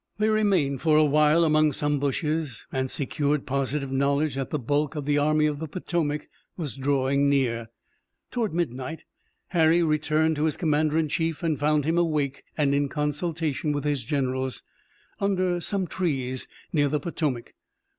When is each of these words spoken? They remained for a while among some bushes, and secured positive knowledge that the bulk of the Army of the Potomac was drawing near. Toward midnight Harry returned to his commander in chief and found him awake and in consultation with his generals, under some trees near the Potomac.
They 0.17 0.29
remained 0.29 0.81
for 0.81 0.97
a 0.97 1.05
while 1.05 1.43
among 1.43 1.73
some 1.73 1.99
bushes, 1.99 2.65
and 2.71 2.89
secured 2.89 3.45
positive 3.45 3.91
knowledge 3.91 4.33
that 4.33 4.49
the 4.49 4.57
bulk 4.57 4.95
of 4.95 5.05
the 5.05 5.19
Army 5.19 5.45
of 5.45 5.59
the 5.59 5.67
Potomac 5.67 6.27
was 6.57 6.75
drawing 6.75 7.29
near. 7.29 7.67
Toward 8.31 8.51
midnight 8.51 9.03
Harry 9.49 9.83
returned 9.83 10.37
to 10.37 10.45
his 10.45 10.57
commander 10.57 10.97
in 10.97 11.07
chief 11.07 11.43
and 11.43 11.59
found 11.59 11.85
him 11.85 11.99
awake 11.99 12.41
and 12.57 12.73
in 12.73 12.89
consultation 12.89 13.73
with 13.73 13.83
his 13.83 14.03
generals, 14.03 14.63
under 15.19 15.61
some 15.61 15.85
trees 15.85 16.47
near 16.73 16.89
the 16.89 16.99
Potomac. 16.99 17.53